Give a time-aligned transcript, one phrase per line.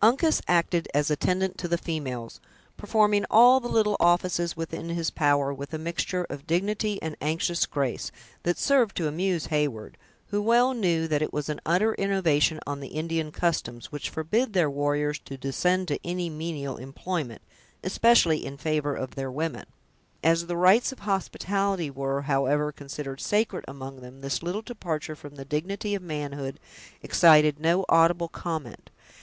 [0.00, 2.40] Uncas acted as attendant to the females,
[2.78, 7.66] performing all the little offices within his power, with a mixture of dignity and anxious
[7.66, 8.10] grace,
[8.44, 12.80] that served to amuse Heyward, who well knew that it was an utter innovation on
[12.80, 17.42] the Indian customs, which forbid their warriors to descend to any menial employment,
[17.82, 19.66] especially in favor of their women.
[20.22, 25.34] As the rights of hospitality were, however, considered sacred among them, this little departure from
[25.34, 26.58] the dignity of manhood
[27.02, 28.88] excited no audible comment.